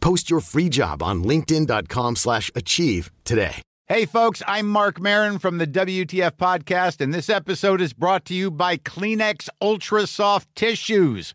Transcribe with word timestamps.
Post 0.00 0.30
your 0.30 0.40
free 0.40 0.68
job 0.68 1.02
on 1.02 1.24
linkedin.com/achieve 1.24 2.16
slash 2.16 2.50
achieve 2.54 3.10
today. 3.24 3.62
Hey 3.86 4.06
folks, 4.06 4.40
I'm 4.46 4.68
Mark 4.68 5.00
Marin 5.00 5.40
from 5.40 5.58
the 5.58 5.66
WTF 5.66 6.36
podcast 6.36 7.00
and 7.00 7.12
this 7.12 7.28
episode 7.28 7.80
is 7.80 7.92
brought 7.92 8.24
to 8.26 8.34
you 8.34 8.48
by 8.50 8.76
Kleenex 8.76 9.48
Ultra 9.60 10.06
Soft 10.06 10.48
Tissues, 10.54 11.34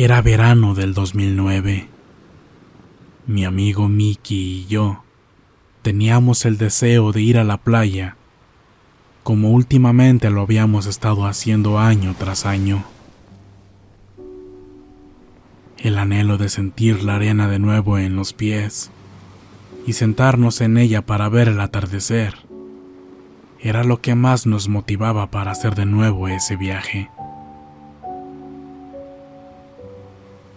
Era 0.00 0.22
verano 0.22 0.74
del 0.74 0.92
2009. 0.94 1.97
Mi 3.28 3.44
amigo 3.44 3.88
Mickey 3.88 4.62
y 4.62 4.66
yo 4.68 5.02
teníamos 5.82 6.46
el 6.46 6.56
deseo 6.56 7.12
de 7.12 7.20
ir 7.20 7.36
a 7.36 7.44
la 7.44 7.58
playa, 7.58 8.16
como 9.22 9.50
últimamente 9.50 10.30
lo 10.30 10.40
habíamos 10.40 10.86
estado 10.86 11.26
haciendo 11.26 11.78
año 11.78 12.14
tras 12.18 12.46
año. 12.46 12.84
El 15.76 15.98
anhelo 15.98 16.38
de 16.38 16.48
sentir 16.48 17.02
la 17.02 17.16
arena 17.16 17.48
de 17.48 17.58
nuevo 17.58 17.98
en 17.98 18.16
los 18.16 18.32
pies 18.32 18.90
y 19.86 19.92
sentarnos 19.92 20.62
en 20.62 20.78
ella 20.78 21.04
para 21.04 21.28
ver 21.28 21.48
el 21.48 21.60
atardecer 21.60 22.34
era 23.60 23.84
lo 23.84 24.00
que 24.00 24.14
más 24.14 24.46
nos 24.46 24.70
motivaba 24.70 25.30
para 25.30 25.50
hacer 25.50 25.74
de 25.74 25.84
nuevo 25.84 26.28
ese 26.28 26.56
viaje. 26.56 27.10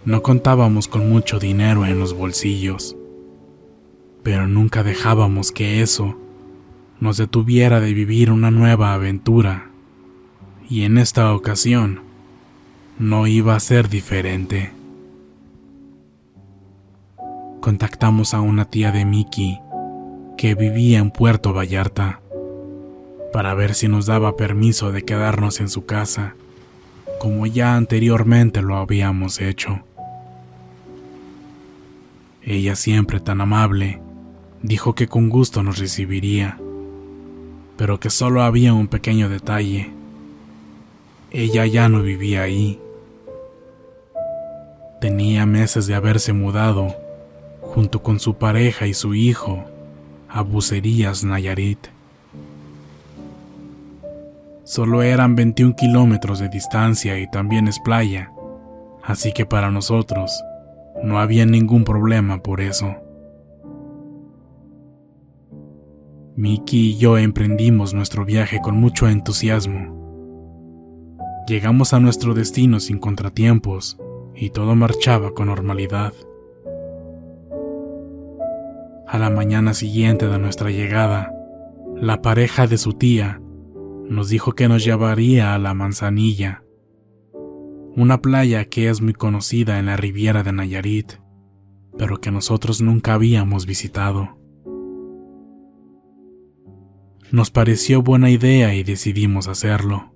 No 0.03 0.23
contábamos 0.23 0.87
con 0.87 1.07
mucho 1.09 1.37
dinero 1.37 1.85
en 1.85 1.99
los 1.99 2.15
bolsillos, 2.15 2.97
pero 4.23 4.47
nunca 4.47 4.81
dejábamos 4.81 5.51
que 5.51 5.83
eso 5.83 6.17
nos 6.99 7.17
detuviera 7.17 7.79
de 7.79 7.93
vivir 7.93 8.31
una 8.31 8.49
nueva 8.49 8.95
aventura, 8.95 9.69
y 10.67 10.85
en 10.85 10.97
esta 10.97 11.33
ocasión 11.35 12.01
no 12.97 13.27
iba 13.27 13.55
a 13.55 13.59
ser 13.59 13.89
diferente. 13.89 14.71
Contactamos 17.59 18.33
a 18.33 18.41
una 18.41 18.65
tía 18.65 18.91
de 18.91 19.05
Mickey 19.05 19.59
que 20.35 20.55
vivía 20.55 20.97
en 20.97 21.11
Puerto 21.11 21.53
Vallarta 21.53 22.21
para 23.31 23.53
ver 23.53 23.75
si 23.75 23.87
nos 23.87 24.07
daba 24.07 24.35
permiso 24.35 24.91
de 24.91 25.03
quedarnos 25.03 25.59
en 25.59 25.69
su 25.69 25.85
casa, 25.85 26.33
como 27.19 27.45
ya 27.45 27.75
anteriormente 27.75 28.63
lo 28.63 28.77
habíamos 28.77 29.39
hecho. 29.41 29.83
Ella 32.43 32.75
siempre 32.75 33.19
tan 33.19 33.39
amable, 33.39 34.01
dijo 34.63 34.95
que 34.95 35.07
con 35.07 35.29
gusto 35.29 35.61
nos 35.61 35.77
recibiría, 35.77 36.57
pero 37.77 37.99
que 37.99 38.09
solo 38.09 38.41
había 38.41 38.73
un 38.73 38.87
pequeño 38.87 39.29
detalle. 39.29 39.91
Ella 41.29 41.67
ya 41.67 41.87
no 41.87 42.01
vivía 42.01 42.41
ahí. 42.41 42.79
Tenía 44.99 45.45
meses 45.45 45.85
de 45.85 45.93
haberse 45.93 46.33
mudado, 46.33 46.95
junto 47.61 48.01
con 48.01 48.19
su 48.19 48.33
pareja 48.33 48.87
y 48.87 48.95
su 48.95 49.13
hijo, 49.13 49.63
a 50.27 50.41
Bucerías, 50.41 51.23
Nayarit. 51.23 51.89
Solo 54.63 55.03
eran 55.03 55.35
21 55.35 55.75
kilómetros 55.75 56.39
de 56.39 56.49
distancia 56.49 57.19
y 57.19 57.29
también 57.29 57.67
es 57.67 57.79
playa, 57.79 58.31
así 59.03 59.31
que 59.31 59.45
para 59.45 59.69
nosotros 59.69 60.43
no 61.03 61.19
había 61.19 61.45
ningún 61.45 61.83
problema 61.83 62.41
por 62.41 62.61
eso. 62.61 62.95
Mickey 66.35 66.91
y 66.91 66.97
yo 66.97 67.17
emprendimos 67.17 67.93
nuestro 67.93 68.25
viaje 68.25 68.61
con 68.61 68.77
mucho 68.79 69.07
entusiasmo. 69.07 69.99
Llegamos 71.47 71.93
a 71.93 71.99
nuestro 71.99 72.33
destino 72.33 72.79
sin 72.79 72.99
contratiempos 72.99 73.97
y 74.35 74.49
todo 74.49 74.75
marchaba 74.75 75.31
con 75.33 75.47
normalidad. 75.47 76.13
A 79.07 79.17
la 79.17 79.29
mañana 79.29 79.73
siguiente 79.73 80.27
de 80.27 80.39
nuestra 80.39 80.71
llegada, 80.71 81.33
la 81.95 82.21
pareja 82.21 82.65
de 82.65 82.77
su 82.77 82.93
tía 82.93 83.41
nos 84.07 84.29
dijo 84.29 84.53
que 84.53 84.67
nos 84.67 84.83
llevaría 84.83 85.53
a 85.53 85.59
la 85.59 85.73
Manzanilla, 85.73 86.63
una 87.95 88.21
playa 88.21 88.65
que 88.65 88.89
es 88.89 89.01
muy 89.01 89.13
conocida 89.13 89.77
en 89.79 89.87
la 89.87 89.97
Riviera 89.97 90.43
de 90.43 90.53
Nayarit, 90.53 91.13
pero 91.97 92.21
que 92.21 92.31
nosotros 92.31 92.81
nunca 92.81 93.13
habíamos 93.13 93.65
visitado. 93.65 94.37
Nos 97.31 97.51
pareció 97.51 98.01
buena 98.01 98.29
idea 98.29 98.75
y 98.75 98.83
decidimos 98.83 99.47
hacerlo. 99.47 100.13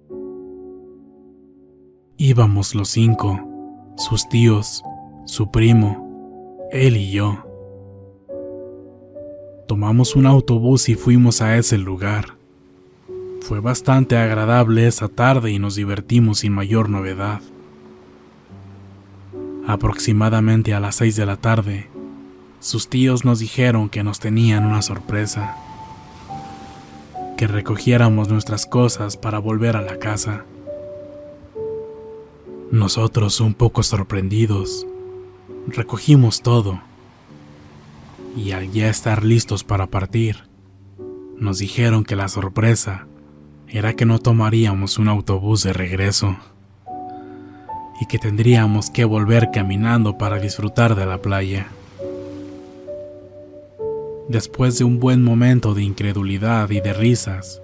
Íbamos 2.18 2.76
los 2.76 2.90
cinco, 2.90 3.40
sus 3.98 4.28
tíos, 4.30 4.84
su 5.26 5.52
primo, 5.52 6.68
él 6.72 6.98
y 6.98 7.12
yo. 7.12 7.46
Tomamos 9.68 10.16
un 10.16 10.28
autobús 10.28 10.88
y 10.90 10.96
fuimos 10.96 11.42
a 11.42 11.58
ese 11.58 11.78
lugar. 11.78 12.38
Fue 13.42 13.60
bastante 13.60 14.18
agradable 14.18 14.88
esa 14.88 15.08
tarde 15.08 15.52
y 15.52 15.60
nos 15.60 15.76
divertimos 15.76 16.40
sin 16.40 16.54
mayor 16.54 16.90
novedad. 16.90 17.42
Aproximadamente 19.68 20.76
a 20.76 20.80
las 20.80 20.96
seis 20.98 21.16
de 21.16 21.26
la 21.26 21.38
tarde, 21.38 21.90
sus 22.60 22.88
tíos 22.88 23.26
nos 23.26 23.40
dijeron 23.40 23.90
que 23.90 24.04
nos 24.04 24.20
tenían 24.20 24.64
una 24.64 24.84
sorpresa, 24.84 25.58
que 27.36 27.48
recogiéramos 27.48 28.30
nuestras 28.30 28.68
cosas 28.68 29.18
para 29.18 29.40
volver 29.40 29.76
a 29.76 29.82
la 29.82 29.98
casa. 29.98 30.46
Nosotros, 32.72 33.40
un 33.42 33.56
poco 33.56 33.82
sorprendidos, 33.82 34.86
recogimos 35.68 36.44
todo. 36.44 36.82
Y 38.38 38.52
al 38.52 38.72
ya 38.72 38.88
estar 38.88 39.24
listos 39.24 39.64
para 39.64 39.88
partir, 39.88 40.44
nos 41.38 41.58
dijeron 41.58 42.04
que 42.04 42.16
la 42.16 42.28
sorpresa 42.28 43.08
era 43.68 43.94
que 43.96 44.06
no 44.06 44.20
tomaríamos 44.20 45.00
un 45.00 45.08
autobús 45.08 45.64
de 45.64 45.74
regreso 45.74 46.38
y 48.00 48.06
que 48.08 48.20
tendríamos 48.20 48.90
que 48.90 49.06
volver 49.06 49.50
caminando 49.52 50.18
para 50.18 50.40
disfrutar 50.40 50.96
de 50.96 51.06
la 51.06 51.22
playa. 51.22 51.68
Después 54.28 54.78
de 54.78 54.84
un 54.84 55.00
buen 55.00 55.24
momento 55.24 55.74
de 55.74 55.84
incredulidad 55.84 56.70
y 56.72 56.82
de 56.82 56.94
risas, 56.94 57.62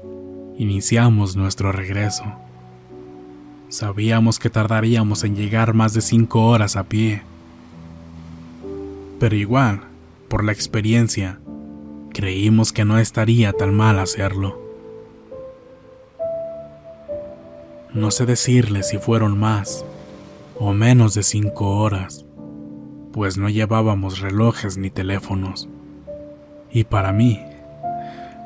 iniciamos 0.58 1.36
nuestro 1.36 1.72
regreso. 1.72 2.24
Sabíamos 3.68 4.38
que 4.38 4.50
tardaríamos 4.50 5.24
en 5.24 5.36
llegar 5.36 5.74
más 5.74 5.94
de 5.94 6.02
cinco 6.02 6.46
horas 6.48 6.76
a 6.76 6.84
pie. 6.84 7.24
Pero 9.20 9.36
igual, 9.36 9.82
por 10.28 10.44
la 10.44 10.52
experiencia, 10.52 11.40
creímos 12.14 12.74
que 12.74 12.86
no 12.86 13.00
estaría 13.00 13.54
tan 13.54 13.74
mal 13.74 13.98
hacerlo. 14.00 14.62
No 17.94 18.12
sé 18.12 18.26
decirle 18.26 18.84
si 18.84 18.98
fueron 18.98 19.38
más 19.38 19.84
o 20.64 20.76
menos 20.76 21.16
de 21.16 21.24
cinco 21.24 21.80
horas, 21.80 22.24
pues 23.12 23.36
no 23.36 23.50
llevábamos 23.50 24.20
relojes 24.20 24.78
ni 24.78 24.92
teléfonos. 24.92 25.68
Y 26.72 26.84
para 26.84 27.12
mí, 27.12 27.44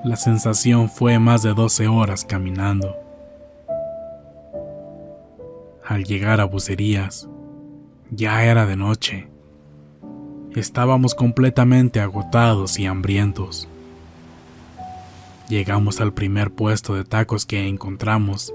la 0.05 0.15
sensación 0.15 0.89
fue 0.89 1.19
más 1.19 1.43
de 1.43 1.53
12 1.53 1.89
horas 1.89 2.23
caminando. 2.23 2.95
Al 5.85 6.05
llegar 6.05 6.39
a 6.39 6.45
Bucerías, 6.45 7.27
ya 8.11 8.45
era 8.45 8.65
de 8.65 8.77
noche. 8.77 9.27
Estábamos 10.55 11.15
completamente 11.15 11.99
agotados 11.99 12.79
y 12.79 12.85
hambrientos. 12.85 13.67
Llegamos 15.49 15.99
al 15.99 16.13
primer 16.13 16.49
puesto 16.51 16.95
de 16.95 17.03
tacos 17.03 17.45
que 17.45 17.67
encontramos 17.67 18.53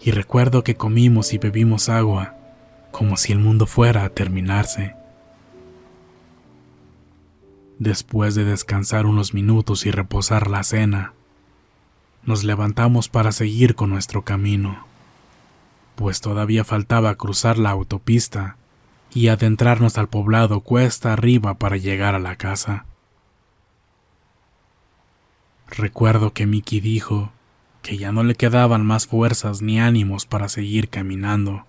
y 0.00 0.10
recuerdo 0.10 0.64
que 0.64 0.76
comimos 0.76 1.32
y 1.32 1.38
bebimos 1.38 1.88
agua 1.88 2.34
como 2.90 3.16
si 3.16 3.32
el 3.32 3.40
mundo 3.40 3.66
fuera 3.66 4.04
a 4.04 4.10
terminarse. 4.10 4.94
Después 7.78 8.36
de 8.36 8.44
descansar 8.44 9.04
unos 9.04 9.34
minutos 9.34 9.84
y 9.84 9.90
reposar 9.90 10.48
la 10.48 10.62
cena, 10.62 11.12
nos 12.22 12.44
levantamos 12.44 13.08
para 13.08 13.32
seguir 13.32 13.74
con 13.74 13.90
nuestro 13.90 14.22
camino, 14.22 14.86
pues 15.96 16.20
todavía 16.20 16.64
faltaba 16.64 17.16
cruzar 17.16 17.58
la 17.58 17.70
autopista 17.70 18.56
y 19.12 19.28
adentrarnos 19.28 19.98
al 19.98 20.08
poblado 20.08 20.60
cuesta 20.60 21.12
arriba 21.12 21.54
para 21.54 21.76
llegar 21.76 22.14
a 22.14 22.20
la 22.20 22.36
casa. 22.36 22.86
Recuerdo 25.68 26.32
que 26.32 26.46
Mickey 26.46 26.80
dijo 26.80 27.32
que 27.84 27.98
ya 27.98 28.12
no 28.12 28.24
le 28.24 28.34
quedaban 28.34 28.84
más 28.84 29.06
fuerzas 29.06 29.60
ni 29.60 29.78
ánimos 29.78 30.24
para 30.24 30.48
seguir 30.48 30.88
caminando, 30.88 31.66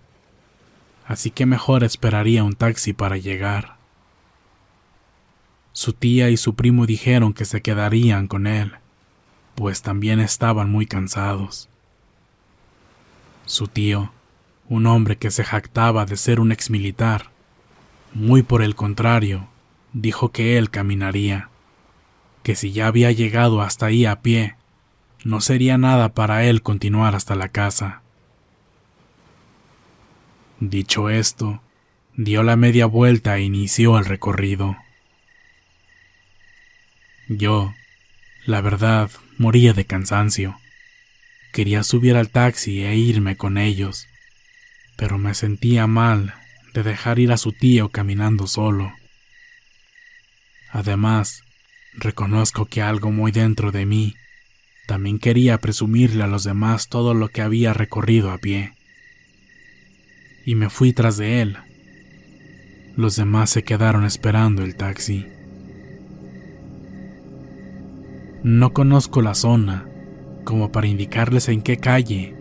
así 1.05 1.29
que 1.29 1.45
mejor 1.45 1.83
esperaría 1.83 2.45
un 2.45 2.53
taxi 2.53 2.93
para 2.93 3.17
llegar. 3.17 3.75
Su 5.73 5.91
tía 5.91 6.29
y 6.29 6.37
su 6.37 6.55
primo 6.55 6.85
dijeron 6.85 7.33
que 7.33 7.43
se 7.43 7.61
quedarían 7.61 8.27
con 8.27 8.47
él, 8.47 8.75
pues 9.55 9.81
también 9.81 10.21
estaban 10.21 10.71
muy 10.71 10.85
cansados. 10.85 11.67
Su 13.45 13.67
tío, 13.67 14.13
un 14.69 14.87
hombre 14.87 15.17
que 15.17 15.31
se 15.31 15.43
jactaba 15.43 16.05
de 16.05 16.15
ser 16.15 16.39
un 16.39 16.53
exmilitar, 16.53 17.29
muy 18.13 18.41
por 18.41 18.63
el 18.63 18.73
contrario, 18.73 19.49
dijo 19.91 20.31
que 20.31 20.57
él 20.57 20.69
caminaría, 20.69 21.49
que 22.41 22.55
si 22.55 22.71
ya 22.71 22.87
había 22.87 23.11
llegado 23.11 23.61
hasta 23.61 23.87
ahí 23.87 24.05
a 24.05 24.21
pie, 24.21 24.55
no 25.25 25.41
sería 25.41 25.79
nada 25.79 26.13
para 26.13 26.45
él 26.45 26.61
continuar 26.61 27.15
hasta 27.15 27.33
la 27.33 27.49
casa. 27.49 28.03
Dicho 30.59 31.09
esto, 31.09 31.63
dio 32.15 32.43
la 32.43 32.55
media 32.55 32.85
vuelta 32.85 33.35
e 33.35 33.41
inició 33.41 33.97
el 33.97 34.05
recorrido. 34.05 34.77
Yo, 37.27 37.73
la 38.45 38.61
verdad, 38.61 39.09
moría 39.39 39.73
de 39.73 39.85
cansancio. 39.85 40.59
Quería 41.51 41.81
subir 41.81 42.17
al 42.17 42.29
taxi 42.29 42.83
e 42.83 42.95
irme 42.95 43.35
con 43.35 43.57
ellos, 43.57 44.07
pero 44.95 45.17
me 45.17 45.33
sentía 45.33 45.87
mal 45.87 46.35
de 46.75 46.83
dejar 46.83 47.17
ir 47.17 47.31
a 47.31 47.37
su 47.37 47.51
tío 47.51 47.89
caminando 47.89 48.45
solo. 48.45 48.93
Además, 50.69 51.41
reconozco 51.95 52.65
que 52.67 52.83
algo 52.83 53.11
muy 53.11 53.31
dentro 53.31 53.71
de 53.71 53.87
mí 53.87 54.15
también 54.85 55.19
quería 55.19 55.57
presumirle 55.57 56.23
a 56.23 56.27
los 56.27 56.43
demás 56.43 56.89
todo 56.89 57.13
lo 57.13 57.29
que 57.29 57.41
había 57.41 57.73
recorrido 57.73 58.31
a 58.31 58.37
pie. 58.37 58.73
Y 60.45 60.55
me 60.55 60.69
fui 60.69 60.93
tras 60.93 61.17
de 61.17 61.41
él. 61.41 61.57
Los 62.95 63.15
demás 63.15 63.49
se 63.49 63.63
quedaron 63.63 64.05
esperando 64.05 64.63
el 64.63 64.75
taxi. 64.75 65.27
No 68.43 68.73
conozco 68.73 69.21
la 69.21 69.33
zona 69.33 69.89
como 70.43 70.71
para 70.71 70.87
indicarles 70.87 71.49
en 71.49 71.63
qué 71.63 71.77
calle 71.77 72.35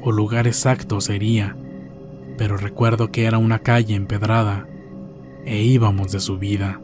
o 0.00 0.10
lugar 0.10 0.46
exacto 0.46 1.02
sería, 1.02 1.54
pero 2.38 2.56
recuerdo 2.56 3.12
que 3.12 3.24
era 3.24 3.36
una 3.36 3.58
calle 3.58 3.94
empedrada 3.94 4.66
e 5.44 5.62
íbamos 5.62 6.12
de 6.12 6.20
subida. 6.20 6.80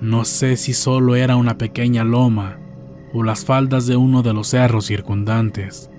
No 0.00 0.24
sé 0.24 0.56
si 0.56 0.72
solo 0.72 1.16
era 1.16 1.34
una 1.34 1.58
pequeña 1.58 2.04
loma 2.04 2.61
o 3.12 3.22
las 3.22 3.44
faldas 3.44 3.86
de 3.86 3.96
uno 3.96 4.22
de 4.22 4.32
los 4.32 4.48
cerros 4.48 4.86
circundantes. 4.86 5.90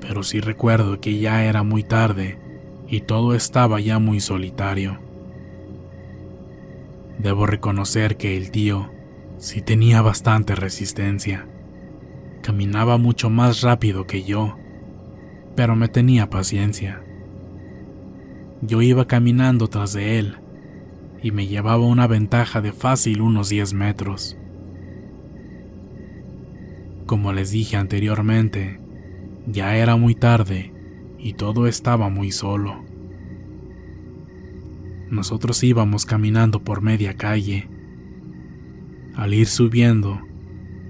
Pero 0.00 0.22
sí 0.22 0.40
recuerdo 0.40 1.00
que 1.00 1.18
ya 1.18 1.44
era 1.44 1.62
muy 1.62 1.82
tarde 1.82 2.38
y 2.88 3.00
todo 3.00 3.34
estaba 3.34 3.80
ya 3.80 3.98
muy 3.98 4.20
solitario. 4.20 4.98
Debo 7.18 7.46
reconocer 7.46 8.16
que 8.16 8.36
el 8.36 8.50
tío 8.50 8.90
sí 9.38 9.62
tenía 9.62 10.02
bastante 10.02 10.54
resistencia. 10.54 11.46
Caminaba 12.42 12.98
mucho 12.98 13.30
más 13.30 13.62
rápido 13.62 14.06
que 14.06 14.24
yo, 14.24 14.58
pero 15.54 15.76
me 15.76 15.88
tenía 15.88 16.28
paciencia. 16.28 17.02
Yo 18.60 18.82
iba 18.82 19.06
caminando 19.06 19.68
tras 19.68 19.92
de 19.92 20.18
él 20.18 20.36
y 21.22 21.30
me 21.30 21.46
llevaba 21.46 21.86
una 21.86 22.06
ventaja 22.06 22.60
de 22.60 22.72
fácil 22.72 23.22
unos 23.22 23.48
10 23.48 23.72
metros. 23.74 24.36
Como 27.06 27.34
les 27.34 27.50
dije 27.50 27.76
anteriormente, 27.76 28.80
ya 29.46 29.76
era 29.76 29.96
muy 29.96 30.14
tarde 30.14 30.72
y 31.18 31.34
todo 31.34 31.66
estaba 31.66 32.08
muy 32.08 32.32
solo. 32.32 32.82
Nosotros 35.10 35.62
íbamos 35.62 36.06
caminando 36.06 36.64
por 36.64 36.80
media 36.80 37.14
calle. 37.14 37.68
Al 39.14 39.34
ir 39.34 39.46
subiendo, 39.46 40.22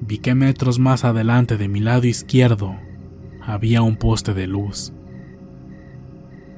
vi 0.00 0.18
que 0.18 0.36
metros 0.36 0.78
más 0.78 1.04
adelante 1.04 1.56
de 1.56 1.68
mi 1.68 1.80
lado 1.80 2.06
izquierdo 2.06 2.76
había 3.42 3.82
un 3.82 3.96
poste 3.96 4.34
de 4.34 4.46
luz. 4.46 4.92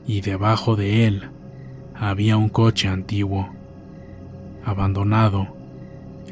Y 0.06 0.20
debajo 0.20 0.76
de 0.76 1.06
él 1.06 1.30
había 1.94 2.36
un 2.36 2.50
coche 2.50 2.88
antiguo, 2.88 3.48
abandonado. 4.64 5.56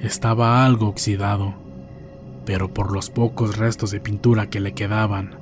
Estaba 0.03 0.67
algo 0.67 0.89
oxidado 0.89 1.64
pero 2.45 2.69
por 2.73 2.93
los 2.93 3.11
pocos 3.11 3.57
restos 3.57 3.91
de 3.91 4.01
pintura 4.01 4.49
que 4.49 4.61
le 4.61 4.73
quedaban, 4.73 5.37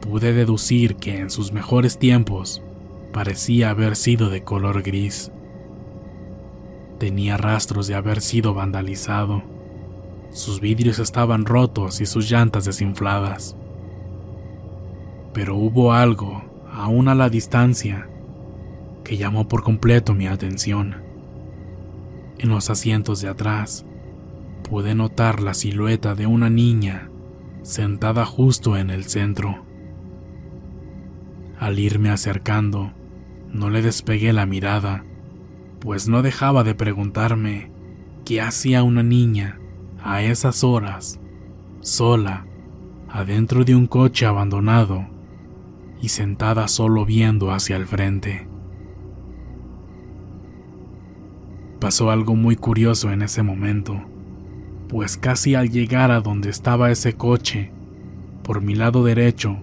pude 0.00 0.32
deducir 0.32 0.96
que 0.96 1.18
en 1.18 1.30
sus 1.30 1.52
mejores 1.52 1.98
tiempos 1.98 2.62
parecía 3.12 3.70
haber 3.70 3.96
sido 3.96 4.30
de 4.30 4.42
color 4.42 4.82
gris. 4.82 5.30
Tenía 6.98 7.36
rastros 7.36 7.86
de 7.86 7.94
haber 7.94 8.20
sido 8.20 8.54
vandalizado. 8.54 9.42
Sus 10.30 10.60
vidrios 10.60 10.98
estaban 10.98 11.44
rotos 11.44 12.00
y 12.00 12.06
sus 12.06 12.30
llantas 12.30 12.64
desinfladas. 12.64 13.56
Pero 15.34 15.56
hubo 15.56 15.92
algo, 15.92 16.42
aún 16.72 17.08
a 17.08 17.14
la 17.14 17.28
distancia, 17.28 18.08
que 19.04 19.16
llamó 19.16 19.48
por 19.48 19.62
completo 19.62 20.14
mi 20.14 20.26
atención. 20.26 21.02
En 22.38 22.48
los 22.48 22.70
asientos 22.70 23.20
de 23.20 23.28
atrás 23.28 23.84
pude 24.72 24.94
notar 24.94 25.42
la 25.42 25.52
silueta 25.52 26.14
de 26.14 26.26
una 26.26 26.48
niña 26.48 27.10
sentada 27.60 28.24
justo 28.24 28.78
en 28.78 28.88
el 28.88 29.04
centro. 29.04 29.66
Al 31.58 31.78
irme 31.78 32.08
acercando, 32.08 32.94
no 33.50 33.68
le 33.68 33.82
despegué 33.82 34.32
la 34.32 34.46
mirada, 34.46 35.04
pues 35.78 36.08
no 36.08 36.22
dejaba 36.22 36.64
de 36.64 36.74
preguntarme 36.74 37.70
qué 38.24 38.40
hacía 38.40 38.82
una 38.82 39.02
niña 39.02 39.60
a 40.02 40.22
esas 40.22 40.64
horas, 40.64 41.20
sola, 41.80 42.46
adentro 43.10 43.66
de 43.66 43.74
un 43.74 43.86
coche 43.86 44.24
abandonado 44.24 45.06
y 46.00 46.08
sentada 46.08 46.66
solo 46.66 47.04
viendo 47.04 47.52
hacia 47.52 47.76
el 47.76 47.84
frente. 47.84 48.48
Pasó 51.78 52.10
algo 52.10 52.36
muy 52.36 52.56
curioso 52.56 53.12
en 53.12 53.20
ese 53.20 53.42
momento 53.42 54.06
pues 54.92 55.16
casi 55.16 55.54
al 55.54 55.70
llegar 55.70 56.10
a 56.10 56.20
donde 56.20 56.50
estaba 56.50 56.90
ese 56.90 57.14
coche, 57.14 57.70
por 58.42 58.60
mi 58.60 58.74
lado 58.74 59.02
derecho, 59.02 59.56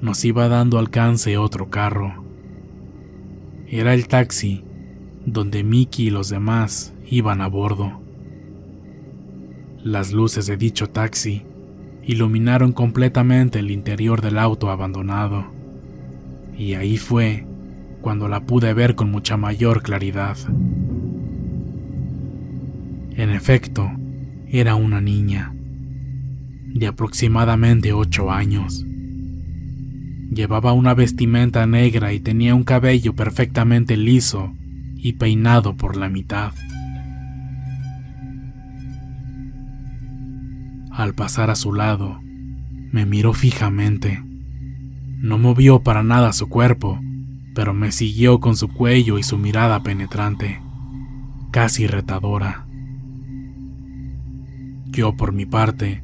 nos 0.00 0.24
iba 0.24 0.46
dando 0.46 0.78
alcance 0.78 1.36
otro 1.36 1.70
carro. 1.70 2.22
Era 3.66 3.94
el 3.94 4.06
taxi 4.06 4.62
donde 5.26 5.64
Mickey 5.64 6.06
y 6.06 6.10
los 6.10 6.28
demás 6.28 6.94
iban 7.10 7.40
a 7.40 7.48
bordo. 7.48 8.00
Las 9.82 10.12
luces 10.12 10.46
de 10.46 10.56
dicho 10.56 10.88
taxi 10.88 11.42
iluminaron 12.04 12.72
completamente 12.72 13.58
el 13.58 13.72
interior 13.72 14.20
del 14.20 14.38
auto 14.38 14.70
abandonado, 14.70 15.46
y 16.56 16.74
ahí 16.74 16.96
fue 16.96 17.44
cuando 18.02 18.28
la 18.28 18.46
pude 18.46 18.72
ver 18.72 18.94
con 18.94 19.10
mucha 19.10 19.36
mayor 19.36 19.82
claridad. 19.82 20.36
En 23.16 23.30
efecto, 23.30 23.90
era 24.52 24.74
una 24.74 25.00
niña, 25.00 25.54
de 26.74 26.88
aproximadamente 26.88 27.92
ocho 27.92 28.32
años. 28.32 28.84
Llevaba 30.32 30.72
una 30.72 30.92
vestimenta 30.94 31.66
negra 31.66 32.12
y 32.12 32.20
tenía 32.20 32.54
un 32.56 32.64
cabello 32.64 33.14
perfectamente 33.14 33.96
liso 33.96 34.52
y 34.96 35.12
peinado 35.14 35.76
por 35.76 35.96
la 35.96 36.08
mitad. 36.08 36.52
Al 40.90 41.14
pasar 41.14 41.50
a 41.50 41.54
su 41.54 41.72
lado, 41.72 42.20
me 42.90 43.06
miró 43.06 43.32
fijamente. 43.32 44.22
No 45.18 45.38
movió 45.38 45.82
para 45.82 46.02
nada 46.02 46.32
su 46.32 46.48
cuerpo, 46.48 47.00
pero 47.54 47.72
me 47.72 47.92
siguió 47.92 48.40
con 48.40 48.56
su 48.56 48.68
cuello 48.68 49.16
y 49.18 49.22
su 49.22 49.38
mirada 49.38 49.82
penetrante, 49.84 50.60
casi 51.52 51.86
retadora. 51.86 52.66
Yo, 54.90 55.16
por 55.16 55.32
mi 55.32 55.46
parte, 55.46 56.02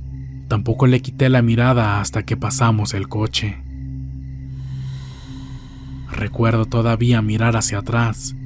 tampoco 0.49 0.87
le 0.87 1.02
quité 1.02 1.28
la 1.28 1.43
mirada 1.43 2.00
hasta 2.00 2.23
que 2.25 2.37
pasamos 2.37 2.95
el 2.95 3.09
coche. 3.09 3.59
Recuerdo 6.11 6.66
todavía 6.66 7.21
mirar 7.21 7.57
hacia 7.57 7.78
atrás 7.78 8.37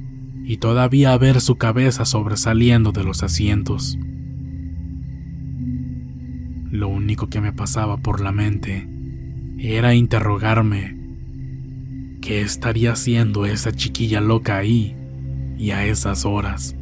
y 0.43 0.57
todavía 0.57 1.15
ver 1.17 1.41
su 1.41 1.57
cabeza 1.57 2.05
sobresaliendo 2.05 2.91
de 2.91 3.03
los 3.03 3.21
asientos. 3.21 3.99
Lo 6.71 6.87
único 6.87 7.29
que 7.29 7.39
me 7.39 7.53
pasaba 7.53 7.97
por 7.97 8.19
la 8.19 8.31
mente 8.31 8.87
era 9.59 9.93
interrogarme 9.93 10.97
qué 12.19 12.41
estaría 12.41 12.93
haciendo 12.93 13.45
esa 13.45 13.71
chiquilla 13.71 14.21
loca 14.21 14.57
ahí 14.57 14.95
y 15.57 15.71
a 15.71 15.85
esas 15.85 16.25
horas. 16.25 16.75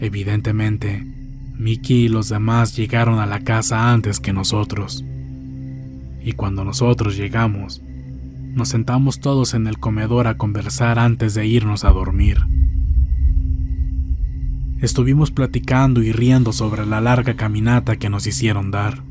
Evidentemente, 0.00 1.04
Mickey 1.58 2.04
y 2.04 2.08
los 2.08 2.30
demás 2.30 2.74
llegaron 2.74 3.18
a 3.18 3.26
la 3.26 3.40
casa 3.40 3.92
antes 3.92 4.18
que 4.18 4.32
nosotros. 4.32 5.04
Y 6.22 6.32
cuando 6.32 6.64
nosotros 6.64 7.18
llegamos, 7.18 7.82
nos 8.54 8.70
sentamos 8.70 9.20
todos 9.20 9.52
en 9.52 9.66
el 9.66 9.78
comedor 9.78 10.26
a 10.26 10.38
conversar 10.38 10.98
antes 10.98 11.34
de 11.34 11.46
irnos 11.46 11.84
a 11.84 11.90
dormir. 11.90 12.38
Estuvimos 14.80 15.30
platicando 15.30 16.02
y 16.02 16.12
riendo 16.12 16.54
sobre 16.54 16.86
la 16.86 17.02
larga 17.02 17.34
caminata 17.34 17.96
que 17.96 18.08
nos 18.08 18.26
hicieron 18.26 18.70
dar. 18.70 19.02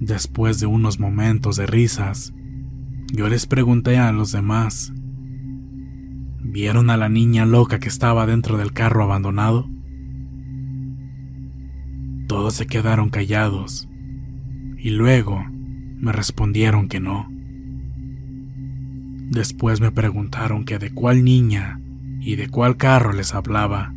Después 0.00 0.58
de 0.58 0.66
unos 0.66 0.98
momentos 0.98 1.54
de 1.54 1.66
risas, 1.66 2.32
yo 3.12 3.28
les 3.28 3.46
pregunté 3.46 3.96
a 3.96 4.10
los 4.10 4.32
demás 4.32 4.92
¿Vieron 6.50 6.88
a 6.88 6.96
la 6.96 7.10
niña 7.10 7.44
loca 7.44 7.78
que 7.78 7.88
estaba 7.88 8.24
dentro 8.24 8.56
del 8.56 8.72
carro 8.72 9.02
abandonado? 9.02 9.68
Todos 12.26 12.54
se 12.54 12.66
quedaron 12.66 13.10
callados 13.10 13.86
y 14.78 14.88
luego 14.88 15.44
me 15.50 16.10
respondieron 16.10 16.88
que 16.88 17.00
no. 17.00 17.30
Después 19.30 19.82
me 19.82 19.92
preguntaron 19.92 20.64
que 20.64 20.78
de 20.78 20.90
cuál 20.90 21.22
niña 21.22 21.82
y 22.18 22.36
de 22.36 22.48
cuál 22.48 22.78
carro 22.78 23.12
les 23.12 23.34
hablaba. 23.34 23.92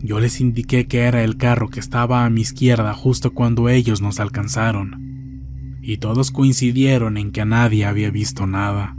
Yo 0.00 0.20
les 0.20 0.38
indiqué 0.38 0.86
que 0.86 1.00
era 1.00 1.24
el 1.24 1.38
carro 1.38 1.70
que 1.70 1.80
estaba 1.80 2.26
a 2.26 2.30
mi 2.30 2.42
izquierda 2.42 2.92
justo 2.92 3.32
cuando 3.32 3.70
ellos 3.70 4.02
nos 4.02 4.20
alcanzaron, 4.20 5.78
y 5.80 5.96
todos 5.96 6.30
coincidieron 6.30 7.16
en 7.16 7.32
que 7.32 7.46
nadie 7.46 7.86
había 7.86 8.10
visto 8.10 8.46
nada. 8.46 8.94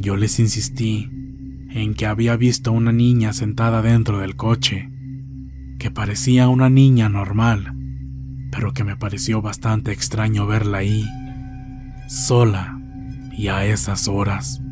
Yo 0.00 0.16
les 0.16 0.40
insistí 0.40 1.10
en 1.68 1.92
que 1.92 2.06
había 2.06 2.34
visto 2.34 2.72
una 2.72 2.90
niña 2.90 3.34
sentada 3.34 3.82
dentro 3.82 4.20
del 4.20 4.34
coche, 4.34 4.88
que 5.78 5.90
parecía 5.90 6.48
una 6.48 6.70
niña 6.70 7.10
normal, 7.10 7.76
pero 8.50 8.72
que 8.72 8.82
me 8.82 8.96
pareció 8.96 9.42
bastante 9.42 9.92
extraño 9.92 10.46
verla 10.46 10.78
ahí, 10.78 11.04
sola 12.08 12.80
y 13.36 13.48
a 13.48 13.66
esas 13.66 14.08
horas. 14.08 14.62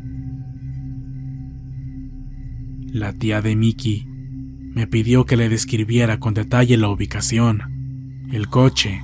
La 2.91 3.13
tía 3.13 3.43
de 3.43 3.55
Mickey 3.55 4.07
me 4.07 4.87
pidió 4.87 5.27
que 5.27 5.37
le 5.37 5.47
describiera 5.47 6.19
con 6.19 6.33
detalle 6.33 6.75
la 6.75 6.89
ubicación, 6.89 8.25
el 8.31 8.47
coche 8.47 9.03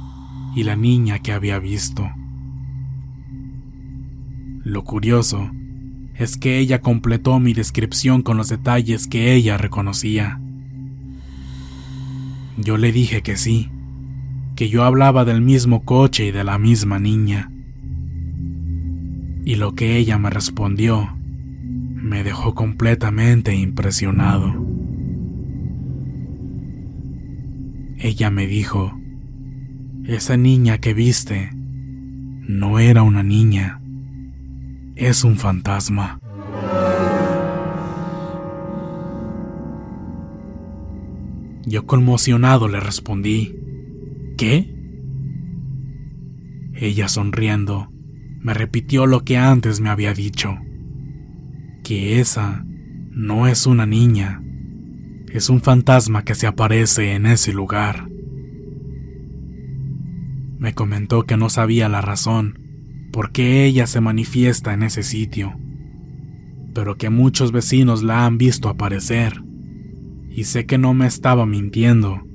y 0.56 0.64
la 0.64 0.76
niña 0.76 1.20
que 1.20 1.34
había 1.34 1.60
visto. 1.60 2.10
Lo 4.64 4.84
curioso 4.84 5.52
es 6.18 6.38
que 6.38 6.60
ella 6.60 6.82
completó 6.82 7.40
mi 7.40 7.54
descripción 7.54 8.22
con 8.22 8.38
los 8.38 8.48
detalles 8.48 9.08
que 9.08 9.34
ella 9.34 9.58
reconocía. 9.58 10.40
Yo 12.58 12.78
le 12.78 12.92
dije 12.94 13.22
que 13.22 13.36
sí, 13.36 13.70
que 14.56 14.70
yo 14.70 14.86
hablaba 14.86 15.26
del 15.26 15.42
mismo 15.42 15.84
coche 15.84 16.28
y 16.28 16.32
de 16.32 16.46
la 16.46 16.58
misma 16.58 17.00
niña. 17.00 17.52
Y 19.44 19.56
lo 19.56 19.76
que 19.76 19.98
ella 19.98 20.18
me 20.18 20.30
respondió 20.30 21.16
me 21.18 22.24
dejó 22.24 22.56
completamente 22.56 23.54
impresionado. 23.54 24.54
Ella 27.98 28.30
me 28.32 28.48
dijo, 28.48 28.98
esa 30.06 30.38
niña 30.38 30.78
que 30.78 30.94
viste 30.94 31.50
no 31.54 32.80
era 32.80 33.04
una 33.04 33.24
niña 33.24 33.82
es 34.96 35.26
un 35.26 35.38
fantasma. 35.38 36.20
Yo 41.66 41.86
conmocionado 41.86 42.68
le 42.68 42.80
respondí, 42.80 43.56
¿qué? 44.38 44.74
Ella 46.74 47.08
sonriendo 47.08 47.92
me 48.40 48.54
repitió 48.54 49.08
lo 49.08 49.24
que 49.24 49.38
antes 49.38 49.82
me 49.82 49.90
había 49.90 50.14
dicho, 50.14 50.56
que 51.84 52.20
esa 52.20 52.64
no 53.10 53.48
es 53.48 53.66
una 53.66 53.86
niña, 53.86 54.44
es 55.32 55.50
un 55.50 55.62
fantasma 55.62 56.24
que 56.24 56.36
se 56.36 56.46
aparece 56.46 57.14
en 57.14 57.26
ese 57.26 57.54
lugar. 57.54 58.08
Me 60.60 60.74
comentó 60.74 61.24
que 61.24 61.38
no 61.38 61.50
sabía 61.50 61.90
la 61.90 62.02
razón, 62.02 62.65
por 63.16 63.32
qué 63.32 63.64
ella 63.64 63.88
se 63.88 64.02
manifiesta 64.02 64.74
en 64.74 64.84
ese 64.84 65.02
sitio, 65.02 65.58
pero 66.74 66.98
que 66.98 67.10
muchos 67.10 67.54
vecinos 67.54 68.04
la 68.04 68.26
han 68.26 68.38
visto 68.38 68.68
aparecer. 68.68 69.42
Y 70.30 70.44
sé 70.44 70.66
que 70.66 70.78
no 70.78 70.94
me 70.94 71.08
estaba 71.08 71.46
mintiendo, 71.46 72.28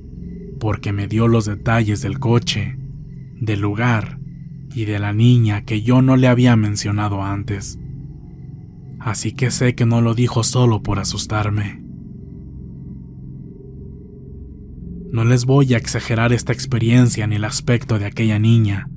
porque 0.59 0.95
me 0.95 1.07
dio 1.07 1.29
los 1.29 1.45
detalles 1.45 2.01
del 2.01 2.19
coche, 2.19 2.79
del 3.39 3.61
lugar 3.61 4.21
y 4.75 4.87
de 4.87 4.99
la 4.99 5.13
niña 5.13 5.67
que 5.67 5.83
yo 5.83 6.01
no 6.01 6.17
le 6.17 6.29
había 6.29 6.57
mencionado 6.57 7.23
antes. 7.23 7.79
Así 8.99 9.33
que 9.33 9.51
sé 9.51 9.75
que 9.75 9.85
no 9.85 10.01
lo 10.01 10.15
dijo 10.15 10.45
solo 10.45 10.83
por 10.83 10.99
asustarme. 10.99 11.83
No 15.13 15.27
les 15.27 15.45
voy 15.45 15.75
a 15.75 15.77
exagerar 15.77 16.33
esta 16.33 16.55
experiencia 16.55 17.27
ni 17.27 17.37
el 17.37 17.45
aspecto 17.45 17.99
de 17.99 18.07
aquella 18.07 18.39
niña, 18.39 18.89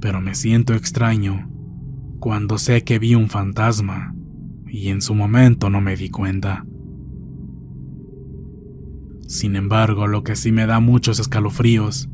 pero 0.00 0.20
me 0.20 0.34
siento 0.34 0.74
extraño 0.74 1.50
cuando 2.20 2.58
sé 2.58 2.82
que 2.84 2.98
vi 2.98 3.14
un 3.14 3.28
fantasma 3.28 4.14
y 4.66 4.88
en 4.88 5.00
su 5.02 5.14
momento 5.14 5.70
no 5.70 5.80
me 5.80 5.96
di 5.96 6.10
cuenta. 6.10 6.66
Sin 9.26 9.56
embargo, 9.56 10.06
lo 10.06 10.24
que 10.24 10.36
sí 10.36 10.52
me 10.52 10.66
da 10.66 10.80
muchos 10.80 11.20
escalofríos 11.20 12.08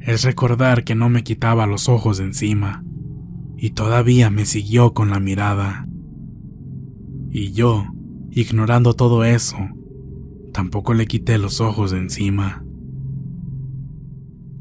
es 0.00 0.24
recordar 0.24 0.84
que 0.84 0.94
no 0.94 1.08
me 1.08 1.22
quitaba 1.22 1.66
los 1.66 1.88
ojos 1.88 2.18
de 2.18 2.24
encima 2.24 2.84
y 3.56 3.70
todavía 3.70 4.30
me 4.30 4.44
siguió 4.44 4.94
con 4.94 5.10
la 5.10 5.20
mirada. 5.20 5.88
Y 7.30 7.52
yo, 7.52 7.86
ignorando 8.30 8.94
todo 8.94 9.24
eso, 9.24 9.56
tampoco 10.52 10.94
le 10.94 11.06
quité 11.06 11.38
los 11.38 11.60
ojos 11.60 11.90
de 11.90 11.98
encima. 11.98 12.64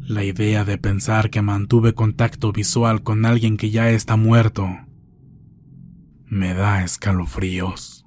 La 0.07 0.23
idea 0.23 0.63
de 0.63 0.77
pensar 0.77 1.29
que 1.29 1.41
mantuve 1.41 1.93
contacto 1.93 2.53
visual 2.53 3.03
con 3.03 3.25
alguien 3.25 3.57
que 3.57 3.71
ya 3.71 3.89
está 3.89 4.15
muerto 4.15 4.69
me 6.27 6.53
da 6.53 6.81
escalofríos. 6.85 8.05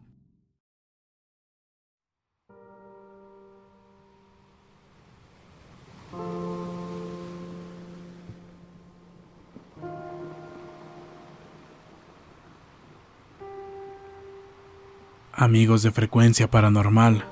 Amigos 15.35 15.83
de 15.83 15.90
frecuencia 15.90 16.50
paranormal, 16.50 17.26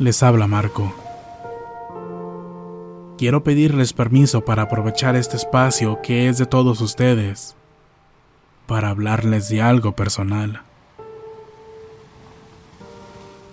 les 0.00 0.24
habla 0.24 0.48
Marco. 0.48 1.01
Quiero 3.22 3.44
pedirles 3.44 3.92
permiso 3.92 4.44
para 4.44 4.62
aprovechar 4.62 5.14
este 5.14 5.36
espacio 5.36 6.02
que 6.02 6.28
es 6.28 6.38
de 6.38 6.46
todos 6.46 6.80
ustedes, 6.80 7.54
para 8.66 8.88
hablarles 8.88 9.48
de 9.48 9.62
algo 9.62 9.92
personal. 9.92 10.62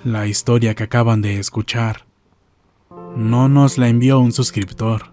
La 0.03 0.25
historia 0.25 0.73
que 0.73 0.85
acaban 0.85 1.21
de 1.21 1.37
escuchar 1.37 2.07
no 3.15 3.47
nos 3.47 3.77
la 3.77 3.89
envió 3.89 4.19
un 4.19 4.31
suscriptor. 4.31 5.11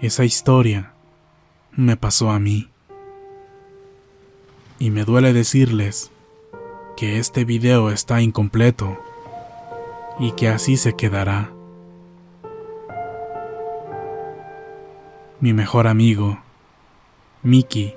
Esa 0.00 0.24
historia 0.24 0.94
me 1.72 1.98
pasó 1.98 2.30
a 2.30 2.40
mí. 2.40 2.70
Y 4.78 4.88
me 4.88 5.04
duele 5.04 5.34
decirles 5.34 6.10
que 6.96 7.18
este 7.18 7.44
video 7.44 7.90
está 7.90 8.22
incompleto 8.22 8.98
y 10.18 10.32
que 10.32 10.48
así 10.48 10.78
se 10.78 10.96
quedará. 10.96 11.52
Mi 15.40 15.54
mejor 15.54 15.86
amigo, 15.86 16.38
Mickey, 17.42 17.94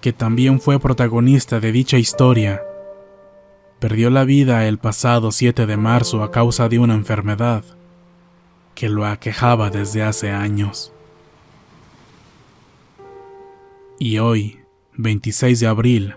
que 0.00 0.14
también 0.14 0.58
fue 0.58 0.80
protagonista 0.80 1.60
de 1.60 1.70
dicha 1.70 1.98
historia, 1.98 2.62
perdió 3.78 4.08
la 4.08 4.24
vida 4.24 4.66
el 4.66 4.78
pasado 4.78 5.32
7 5.32 5.66
de 5.66 5.76
marzo 5.76 6.22
a 6.22 6.30
causa 6.30 6.70
de 6.70 6.78
una 6.78 6.94
enfermedad 6.94 7.62
que 8.74 8.88
lo 8.88 9.04
aquejaba 9.04 9.68
desde 9.68 10.02
hace 10.02 10.30
años. 10.30 10.94
Y 13.98 14.18
hoy, 14.18 14.60
26 14.96 15.60
de 15.60 15.66
abril, 15.66 16.14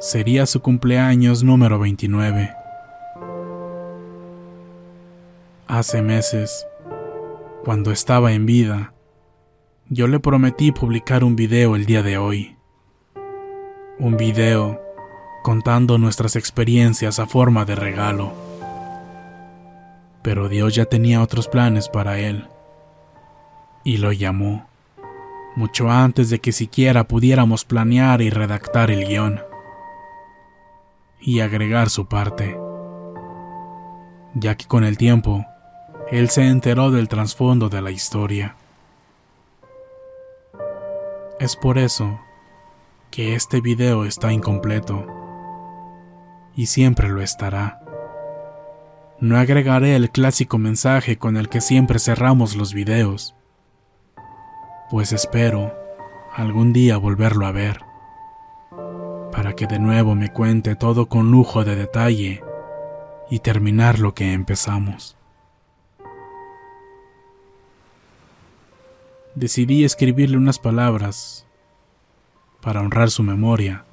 sería 0.00 0.44
su 0.46 0.60
cumpleaños 0.60 1.44
número 1.44 1.78
29. 1.78 2.50
Hace 5.68 6.02
meses, 6.02 6.66
cuando 7.64 7.92
estaba 7.92 8.32
en 8.32 8.44
vida, 8.44 8.92
yo 9.92 10.06
le 10.06 10.20
prometí 10.20 10.70
publicar 10.70 11.24
un 11.24 11.34
video 11.34 11.74
el 11.74 11.84
día 11.84 12.04
de 12.04 12.16
hoy. 12.16 12.56
Un 13.98 14.16
video 14.16 14.80
contando 15.42 15.98
nuestras 15.98 16.36
experiencias 16.36 17.18
a 17.18 17.26
forma 17.26 17.64
de 17.64 17.74
regalo. 17.74 18.32
Pero 20.22 20.48
Dios 20.48 20.76
ya 20.76 20.84
tenía 20.84 21.20
otros 21.20 21.48
planes 21.48 21.88
para 21.88 22.20
él. 22.20 22.46
Y 23.82 23.96
lo 23.96 24.12
llamó 24.12 24.68
mucho 25.56 25.90
antes 25.90 26.30
de 26.30 26.38
que 26.38 26.52
siquiera 26.52 27.08
pudiéramos 27.08 27.64
planear 27.64 28.22
y 28.22 28.30
redactar 28.30 28.92
el 28.92 29.08
guion 29.08 29.40
y 31.20 31.40
agregar 31.40 31.90
su 31.90 32.06
parte, 32.06 32.56
ya 34.34 34.56
que 34.56 34.66
con 34.66 34.84
el 34.84 34.96
tiempo 34.96 35.44
él 36.12 36.30
se 36.30 36.46
enteró 36.46 36.92
del 36.92 37.08
trasfondo 37.08 37.68
de 37.68 37.82
la 37.82 37.90
historia. 37.90 38.54
Es 41.40 41.56
por 41.56 41.76
eso 41.78 42.20
que 43.10 43.34
este 43.34 43.60
video 43.60 44.04
está 44.04 44.32
incompleto 44.32 45.04
y 46.54 46.66
siempre 46.66 47.08
lo 47.08 47.20
estará. 47.20 47.82
No 49.18 49.36
agregaré 49.36 49.96
el 49.96 50.10
clásico 50.10 50.58
mensaje 50.58 51.18
con 51.18 51.36
el 51.36 51.48
que 51.48 51.60
siempre 51.60 51.98
cerramos 51.98 52.54
los 52.54 52.72
videos 52.72 53.34
pues 54.90 55.12
espero 55.12 55.72
algún 56.34 56.72
día 56.72 56.96
volverlo 56.96 57.46
a 57.46 57.52
ver, 57.52 57.80
para 59.30 59.52
que 59.54 59.68
de 59.68 59.78
nuevo 59.78 60.16
me 60.16 60.32
cuente 60.32 60.74
todo 60.74 61.08
con 61.08 61.30
lujo 61.30 61.64
de 61.64 61.76
detalle 61.76 62.42
y 63.30 63.38
terminar 63.38 64.00
lo 64.00 64.14
que 64.14 64.32
empezamos. 64.32 65.16
Decidí 69.34 69.84
escribirle 69.84 70.36
unas 70.36 70.58
palabras 70.58 71.46
para 72.60 72.80
honrar 72.80 73.10
su 73.10 73.22
memoria 73.22 73.84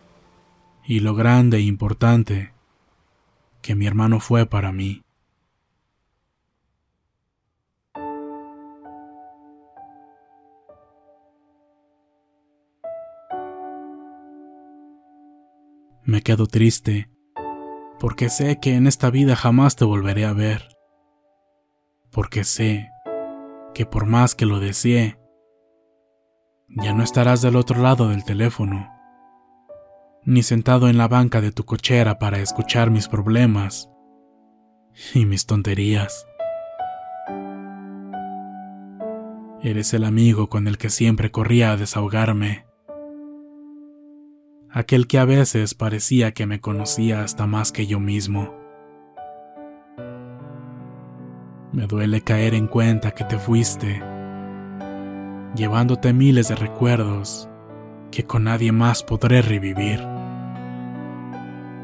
y 0.84 1.00
lo 1.00 1.14
grande 1.14 1.58
e 1.58 1.62
importante 1.62 2.54
que 3.62 3.76
mi 3.76 3.86
hermano 3.86 4.20
fue 4.20 4.46
para 4.46 4.72
mí. 4.72 5.04
Me 16.04 16.22
quedo 16.22 16.48
triste, 16.48 17.10
porque 18.00 18.30
sé 18.30 18.60
que 18.62 18.76
en 18.76 18.88
esta 18.88 19.10
vida 19.10 19.36
jamás 19.36 19.76
te 19.76 19.84
volveré 19.84 20.26
a 20.26 20.32
ver. 20.32 20.70
Porque 22.12 22.46
sé 22.46 22.90
que 23.74 23.86
por 23.86 24.06
más 24.06 24.34
que 24.34 24.46
lo 24.46 24.62
desee, 24.62 25.20
ya 26.68 26.94
no 26.94 27.04
estarás 27.04 27.42
del 27.42 27.56
otro 27.56 27.82
lado 27.82 28.10
del 28.10 28.24
teléfono, 28.24 28.90
ni 30.24 30.44
sentado 30.44 30.90
en 30.90 30.98
la 30.98 31.08
banca 31.08 31.42
de 31.42 31.52
tu 31.52 31.66
cochera 31.66 32.20
para 32.20 32.40
escuchar 32.40 32.92
mis 32.92 33.08
problemas 33.08 33.90
y 35.14 35.26
mis 35.26 35.46
tonterías. 35.46 36.28
Eres 39.62 39.94
el 39.94 40.04
amigo 40.04 40.50
con 40.50 40.68
el 40.68 40.78
que 40.78 40.90
siempre 40.90 41.32
corría 41.32 41.72
a 41.72 41.78
desahogarme 41.78 42.68
aquel 44.78 45.08
que 45.08 45.18
a 45.18 45.26
veces 45.26 45.74
parecía 45.74 46.34
que 46.34 46.46
me 46.46 46.62
conocía 46.62 47.24
hasta 47.24 47.48
más 47.48 47.72
que 47.72 47.88
yo 47.88 48.00
mismo. 48.00 48.54
Me 51.72 51.88
duele 51.88 52.22
caer 52.22 52.54
en 52.54 52.68
cuenta 52.68 53.12
que 53.12 53.24
te 53.24 53.40
fuiste, 53.40 54.04
llevándote 55.58 56.14
miles 56.14 56.48
de 56.48 56.56
recuerdos 56.56 57.50
que 58.12 58.24
con 58.24 58.46
nadie 58.46 58.72
más 58.72 59.04
podré 59.04 59.42
revivir, 59.42 60.02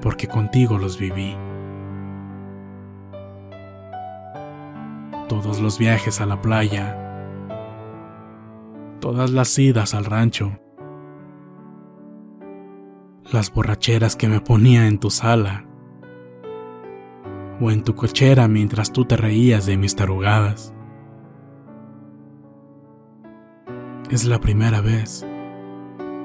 porque 0.01 0.27
contigo 0.27 0.77
los 0.77 0.97
viví. 0.97 1.35
Todos 5.27 5.59
los 5.59 5.79
viajes 5.79 6.21
a 6.21 6.25
la 6.25 6.41
playa, 6.41 6.97
todas 8.99 9.31
las 9.31 9.57
idas 9.57 9.93
al 9.93 10.05
rancho, 10.05 10.59
las 13.31 13.51
borracheras 13.51 14.15
que 14.15 14.27
me 14.27 14.39
ponía 14.39 14.87
en 14.87 14.99
tu 14.99 15.09
sala 15.09 15.65
o 17.59 17.71
en 17.71 17.83
tu 17.83 17.95
cochera 17.95 18.47
mientras 18.47 18.93
tú 18.93 19.05
te 19.05 19.17
reías 19.17 19.65
de 19.65 19.77
mis 19.77 19.95
tarugadas. 19.95 20.73
Es 24.13 24.25
la 24.25 24.39
primera 24.39 24.79
vez 24.79 25.25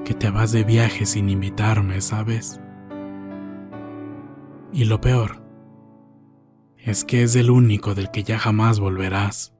que 0.05 0.13
te 0.13 0.29
vas 0.29 0.51
de 0.51 0.63
viaje 0.63 1.07
sin 1.07 1.27
invitarme, 1.27 2.01
¿sabes? 2.01 2.61
Y 4.71 4.85
lo 4.85 5.01
peor 5.01 5.41
es 6.77 7.03
que 7.03 7.23
es 7.23 7.35
el 7.35 7.49
único 7.49 7.95
del 7.95 8.11
que 8.11 8.21
ya 8.21 8.37
jamás 8.37 8.79
volverás. 8.79 9.55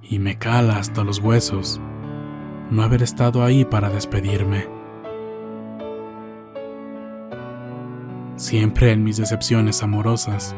Y 0.00 0.18
me 0.18 0.38
cala 0.38 0.78
hasta 0.78 1.04
los 1.04 1.18
huesos 1.18 1.82
no 2.70 2.82
haber 2.82 3.02
estado 3.02 3.44
ahí 3.44 3.66
para 3.66 3.90
despedirme. 3.90 4.74
siempre 8.36 8.90
en 8.90 9.04
mis 9.04 9.18
decepciones 9.18 9.82
amorosas. 9.82 10.56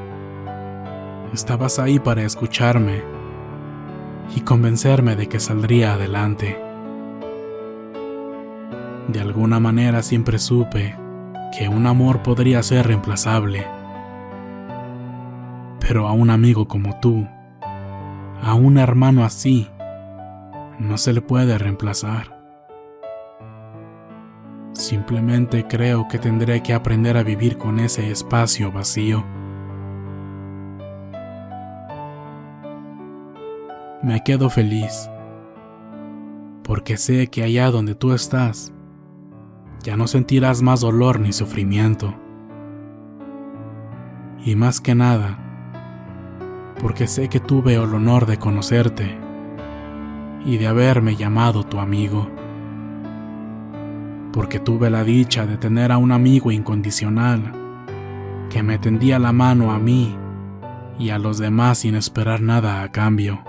Estabas 1.33 1.81
ahí 1.81 1.99
para 1.99 2.23
escucharme 2.23 3.18
y 4.35 4.41
convencerme 4.43 5.17
de 5.17 5.29
que 5.29 5.41
saldría 5.41 5.95
adelante. 5.95 6.61
De 9.09 9.21
alguna 9.21 9.59
manera 9.59 10.03
siempre 10.03 10.39
supe 10.39 10.95
que 11.57 11.69
un 11.69 11.87
amor 11.87 12.23
podría 12.23 12.63
ser 12.63 12.87
reemplazable. 12.87 13.67
Pero 15.81 16.07
a 16.07 16.13
un 16.13 16.31
amigo 16.31 16.69
como 16.69 17.01
tú, 17.01 17.27
a 18.43 18.55
un 18.55 18.79
hermano 18.79 19.25
así, 19.25 19.69
no 20.79 20.99
se 20.99 21.13
le 21.13 21.23
puede 21.23 21.57
reemplazar. 21.57 22.39
Simplemente 24.73 25.67
creo 25.67 26.07
que 26.07 26.19
tendré 26.19 26.63
que 26.63 26.73
aprender 26.75 27.17
a 27.17 27.23
vivir 27.23 27.59
con 27.59 27.81
ese 27.81 28.11
espacio 28.11 28.71
vacío. 28.71 29.25
Me 34.09 34.25
quedo 34.25 34.49
feliz 34.49 35.11
porque 36.63 36.97
sé 36.97 37.27
que 37.27 37.43
allá 37.43 37.71
donde 37.71 37.95
tú 37.95 38.15
estás, 38.15 38.73
ya 39.83 39.99
no 39.99 40.07
sentirás 40.07 40.63
más 40.63 40.81
dolor 40.81 41.21
ni 41.21 41.35
sufrimiento. 41.35 42.15
Y 44.47 44.57
más 44.57 44.81
que 44.81 44.95
nada, 44.95 45.39
porque 46.81 47.07
sé 47.07 47.29
que 47.29 47.39
tuve 47.39 47.75
el 47.75 47.95
honor 47.95 48.25
de 48.25 48.39
conocerte 48.39 49.15
y 50.47 50.57
de 50.57 50.69
haberme 50.69 51.15
llamado 51.15 51.65
tu 51.65 51.79
amigo. 51.79 52.31
Porque 54.33 54.59
tuve 54.59 54.89
la 54.89 55.05
dicha 55.05 55.45
de 55.45 55.59
tener 55.59 55.93
a 55.93 55.99
un 55.99 56.13
amigo 56.13 56.51
incondicional 56.51 57.53
que 58.49 58.63
me 58.63 58.79
tendía 58.79 59.19
la 59.19 59.33
mano 59.33 59.71
a 59.71 59.79
mí 59.79 60.17
y 60.99 61.11
a 61.11 61.19
los 61.19 61.37
demás 61.37 61.81
sin 61.81 61.95
esperar 61.95 62.41
nada 62.41 62.83
a 62.83 62.91
cambio. 62.91 63.45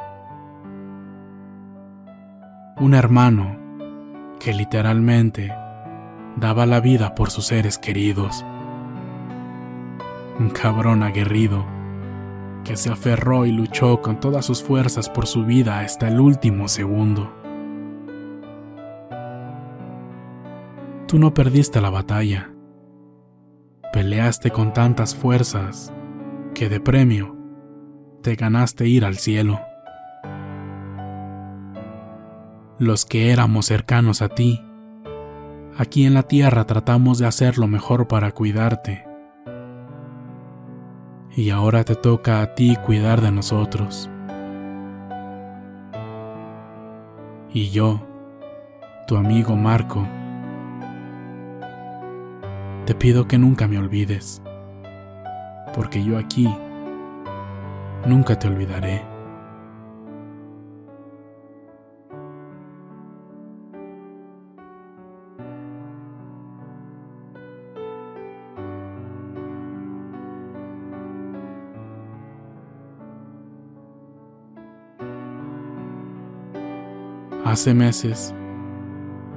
Un 2.79 2.93
hermano 2.93 3.57
que 4.39 4.53
literalmente 4.53 5.53
daba 6.37 6.65
la 6.65 6.79
vida 6.79 7.13
por 7.13 7.29
sus 7.29 7.47
seres 7.47 7.77
queridos. 7.77 8.45
Un 10.39 10.49
cabrón 10.49 11.03
aguerrido 11.03 11.65
que 12.63 12.77
se 12.77 12.89
aferró 12.89 13.45
y 13.45 13.51
luchó 13.51 14.01
con 14.01 14.21
todas 14.21 14.45
sus 14.45 14.63
fuerzas 14.63 15.09
por 15.09 15.27
su 15.27 15.43
vida 15.43 15.79
hasta 15.79 16.07
el 16.07 16.21
último 16.21 16.69
segundo. 16.69 17.33
Tú 21.05 21.19
no 21.19 21.33
perdiste 21.33 21.81
la 21.81 21.89
batalla. 21.89 22.49
Peleaste 23.91 24.51
con 24.51 24.71
tantas 24.71 25.15
fuerzas 25.15 25.91
que 26.53 26.69
de 26.69 26.79
premio 26.79 27.35
te 28.21 28.35
ganaste 28.35 28.87
ir 28.87 29.03
al 29.03 29.17
cielo. 29.17 29.59
Los 32.79 33.05
que 33.05 33.33
éramos 33.33 33.65
cercanos 33.65 34.21
a 34.21 34.29
ti, 34.29 34.65
aquí 35.77 36.05
en 36.05 36.13
la 36.13 36.23
tierra 36.23 36.63
tratamos 36.63 37.19
de 37.19 37.27
hacer 37.27 37.57
lo 37.57 37.67
mejor 37.67 38.07
para 38.07 38.31
cuidarte 38.31 39.05
y 41.35 41.49
ahora 41.49 41.83
te 41.83 41.95
toca 41.95 42.41
a 42.41 42.55
ti 42.55 42.77
cuidar 42.77 43.19
de 43.19 43.33
nosotros. 43.33 44.09
Y 47.51 47.69
yo, 47.71 47.99
tu 49.07 49.17
amigo 49.17 49.57
Marco, 49.57 50.07
te 52.85 52.95
pido 52.95 53.27
que 53.27 53.37
nunca 53.37 53.67
me 53.67 53.77
olvides, 53.77 54.41
porque 55.75 56.01
yo 56.01 56.17
aquí 56.17 56.47
nunca 58.05 58.39
te 58.39 58.47
olvidaré. 58.47 59.18
Hace 77.49 77.73
meses 77.73 78.35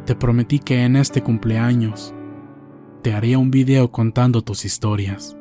te 0.05 0.15
prometí 0.15 0.59
que 0.59 0.85
en 0.85 0.97
este 0.97 1.23
cumpleaños 1.23 2.15
te 3.01 3.15
haría 3.15 3.39
un 3.39 3.51
video 3.51 3.91
contando 3.91 4.43
tus 4.43 4.67
historias. 4.67 5.35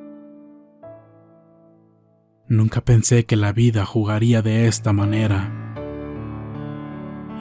Nunca 2.48 2.80
pensé 2.80 3.26
que 3.26 3.36
la 3.36 3.52
vida 3.52 3.86
jugaría 3.86 4.42
de 4.42 4.68
esta 4.68 4.94
manera 4.94 5.52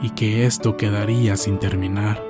y 0.01 0.09
que 0.09 0.45
esto 0.45 0.75
quedaría 0.75 1.37
sin 1.37 1.59
terminar 1.59 2.21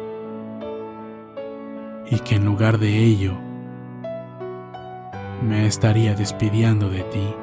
y 2.08 2.20
que 2.20 2.36
en 2.36 2.46
lugar 2.46 2.78
de 2.78 3.04
ello 3.04 3.34
me 5.42 5.66
estaría 5.66 6.14
despidiendo 6.14 6.92
de 6.92 7.02
ti. 7.06 7.41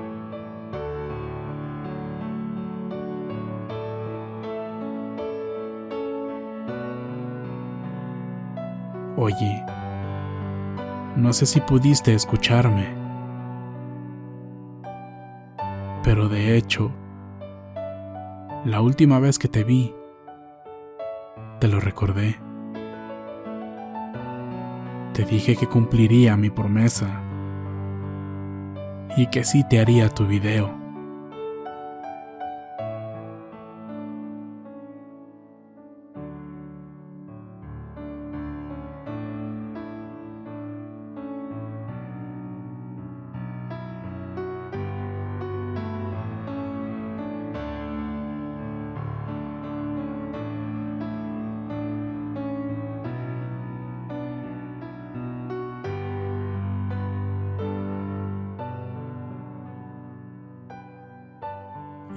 Oye, 9.21 9.65
no 11.17 11.33
sé 11.33 11.45
si 11.45 11.61
pudiste 11.61 12.15
escucharme, 12.15 12.87
pero 16.05 16.29
de 16.29 16.57
hecho, 16.57 16.93
la 18.65 18.81
última 18.81 19.19
vez 19.19 19.41
que 19.41 19.49
te 19.49 19.65
vi, 19.65 19.93
te 21.59 21.67
lo 21.67 21.81
recordé. 21.81 22.37
Te 25.15 25.25
dije 25.25 25.57
que 25.57 25.67
cumpliría 25.67 26.37
mi 26.37 26.51
promesa 26.51 27.21
y 29.17 29.27
que 29.27 29.43
sí 29.43 29.65
te 29.69 29.81
haría 29.81 30.11
tu 30.11 30.29
video. 30.29 30.78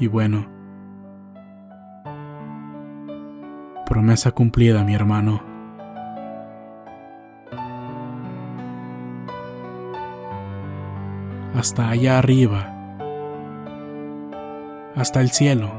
Y 0.02 0.08
bueno, 0.08 0.48
promesa 3.86 4.32
cumplida, 4.32 4.84
mi 4.84 4.96
hermano. 4.96 5.44
Hasta 11.54 11.90
allá 11.90 12.18
arriba, 12.18 12.98
hasta 14.96 15.22
el 15.22 15.30
cielo. 15.30 15.70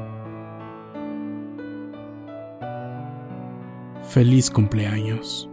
Feliz 4.03 4.49
cumpleaños. 4.49 5.52